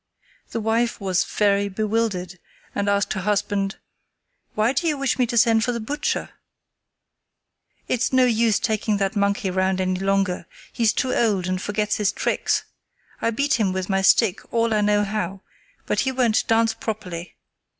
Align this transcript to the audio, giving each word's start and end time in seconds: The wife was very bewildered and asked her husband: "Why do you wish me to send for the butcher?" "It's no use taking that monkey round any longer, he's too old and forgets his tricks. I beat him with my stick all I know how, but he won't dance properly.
The 0.49 0.59
wife 0.59 0.99
was 0.99 1.23
very 1.25 1.69
bewildered 1.69 2.39
and 2.73 2.89
asked 2.89 3.13
her 3.13 3.19
husband: 3.21 3.75
"Why 4.55 4.73
do 4.73 4.87
you 4.87 4.97
wish 4.97 5.19
me 5.19 5.27
to 5.27 5.37
send 5.37 5.63
for 5.63 5.71
the 5.71 5.79
butcher?" 5.79 6.31
"It's 7.87 8.11
no 8.11 8.25
use 8.25 8.57
taking 8.57 8.97
that 8.97 9.15
monkey 9.15 9.51
round 9.51 9.79
any 9.79 9.99
longer, 9.99 10.47
he's 10.73 10.91
too 10.91 11.13
old 11.13 11.45
and 11.45 11.61
forgets 11.61 11.97
his 11.97 12.11
tricks. 12.11 12.63
I 13.21 13.29
beat 13.29 13.59
him 13.59 13.73
with 13.73 13.89
my 13.89 14.01
stick 14.01 14.41
all 14.51 14.73
I 14.73 14.81
know 14.81 15.03
how, 15.03 15.41
but 15.85 15.99
he 15.99 16.11
won't 16.11 16.47
dance 16.47 16.73
properly. 16.73 17.35